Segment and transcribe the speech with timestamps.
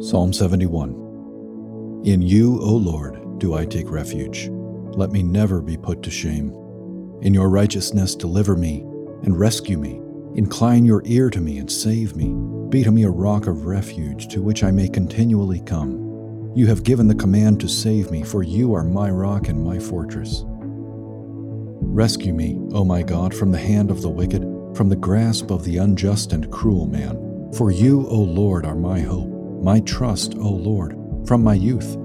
[0.00, 4.48] Psalm 71 In you, O Lord, do I take refuge.
[4.96, 6.48] Let me never be put to shame.
[7.20, 8.80] In your righteousness, deliver me
[9.24, 10.00] and rescue me.
[10.36, 12.32] Incline your ear to me and save me.
[12.70, 16.50] Be to me a rock of refuge to which I may continually come.
[16.54, 19.78] You have given the command to save me, for you are my rock and my
[19.78, 20.44] fortress.
[20.46, 24.40] Rescue me, O my God, from the hand of the wicked,
[24.74, 27.52] from the grasp of the unjust and cruel man.
[27.52, 30.96] For you, O Lord, are my hope my trust, O Lord,
[31.26, 31.96] from my youth.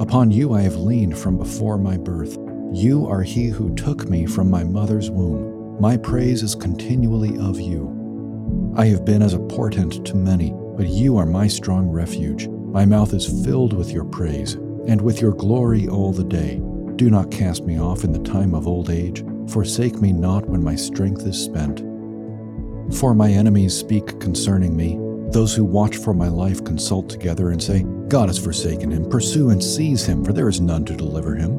[0.00, 2.36] Upon you I have leaned from before my birth.
[2.72, 5.80] You are he who took me from my mother's womb.
[5.80, 8.74] My praise is continually of you.
[8.76, 12.48] I have been as a portent to many, but you are my strong refuge.
[12.48, 14.54] My mouth is filled with your praise,
[14.86, 16.60] and with your glory all the day.
[16.96, 19.24] Do not cast me off in the time of old age.
[19.48, 21.80] Forsake me not when my strength is spent.
[22.96, 24.98] For my enemies speak concerning me.
[25.36, 29.06] Those who watch for my life consult together and say, God has forsaken him.
[29.10, 31.58] Pursue and seize him, for there is none to deliver him.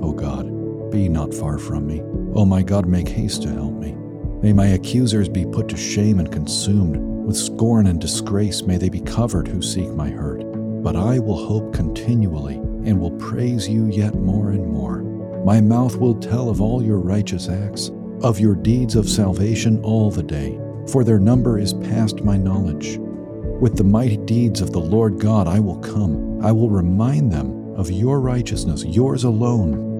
[0.00, 2.02] O God, be not far from me.
[2.36, 3.96] O my God, make haste to help me.
[4.42, 6.98] May my accusers be put to shame and consumed.
[7.26, 10.44] With scorn and disgrace may they be covered who seek my hurt.
[10.84, 15.02] But I will hope continually and will praise you yet more and more.
[15.44, 17.90] My mouth will tell of all your righteous acts,
[18.22, 22.98] of your deeds of salvation all the day for their number is past my knowledge.
[22.98, 26.44] With the mighty deeds of the Lord God I will come.
[26.44, 29.90] I will remind them of your righteousness, yours alone.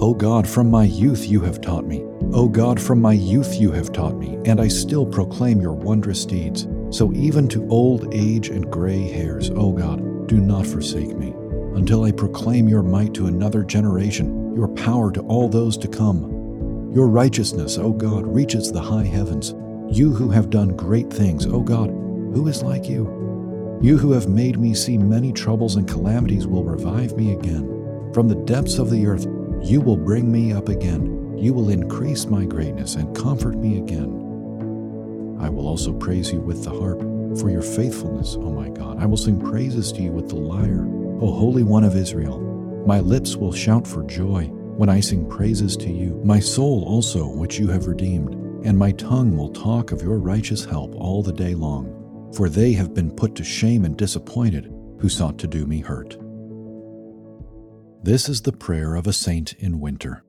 [0.00, 2.02] O God, from my youth you have taught me.
[2.32, 6.24] O God, from my youth you have taught me, and I still proclaim your wondrous
[6.24, 6.66] deeds.
[6.90, 11.34] So even to old age and gray hairs, O God, do not forsake me,
[11.76, 16.39] until I proclaim your might to another generation, your power to all those to come.
[16.92, 19.54] Your righteousness, O God, reaches the high heavens.
[19.96, 23.78] You who have done great things, O God, who is like you?
[23.80, 28.10] You who have made me see many troubles and calamities will revive me again.
[28.12, 29.24] From the depths of the earth,
[29.62, 31.38] you will bring me up again.
[31.38, 35.38] You will increase my greatness and comfort me again.
[35.40, 36.98] I will also praise you with the harp
[37.38, 39.00] for your faithfulness, O my God.
[39.00, 40.84] I will sing praises to you with the lyre,
[41.20, 42.40] O Holy One of Israel.
[42.84, 47.28] My lips will shout for joy when I sing praises to you, my soul also,
[47.28, 51.32] which you have redeemed, and my tongue will talk of your righteous help all the
[51.32, 55.66] day long, for they have been put to shame and disappointed who sought to do
[55.66, 56.18] me hurt.
[58.02, 60.24] This is the prayer of a saint in winter,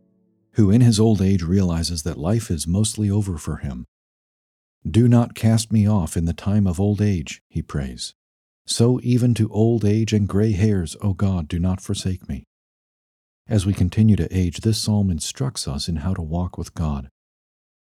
[0.54, 3.86] who in his old age realizes that life is mostly over for him.
[4.90, 8.14] Do not cast me off in the time of old age, he prays.
[8.66, 12.46] So even to old age and gray hairs, O God, do not forsake me.
[13.48, 17.10] As we continue to age, this psalm instructs us in how to walk with God.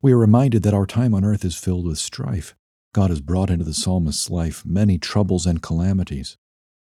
[0.01, 2.55] We are reminded that our time on earth is filled with strife.
[2.93, 6.35] God has brought into the psalmist's life many troubles and calamities.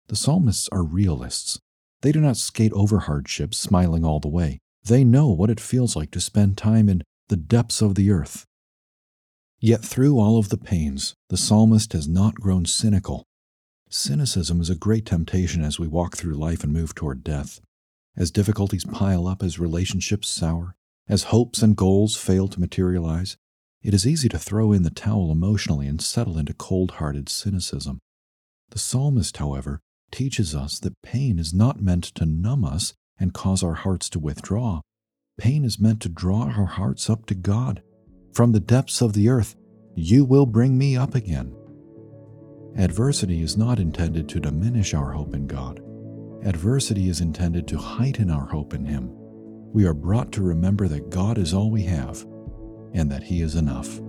[0.08, 1.60] The psalmists are realists.
[2.02, 4.60] They do not skate over hardships smiling all the way.
[4.84, 8.46] They know what it feels like to spend time in the depths of the earth.
[9.60, 13.24] Yet through all of the pains, the psalmist has not grown cynical.
[13.90, 17.62] Cynicism is a great temptation as we walk through life and move toward death.
[18.16, 20.76] As difficulties pile up, as relationships sour,
[21.08, 23.38] as hopes and goals fail to materialize,
[23.82, 28.00] it is easy to throw in the towel emotionally and settle into cold hearted cynicism.
[28.70, 29.82] The psalmist, however,
[30.12, 34.20] teaches us that pain is not meant to numb us and cause our hearts to
[34.20, 34.82] withdraw.
[35.38, 37.82] Pain is meant to draw our hearts up to God.
[38.32, 39.56] From the depths of the earth,
[39.96, 41.56] you will bring me up again.
[42.78, 45.82] Adversity is not intended to diminish our hope in God.
[46.46, 49.10] Adversity is intended to heighten our hope in Him.
[49.72, 52.26] We are brought to remember that God is all we have
[52.94, 54.02] and that He is enough.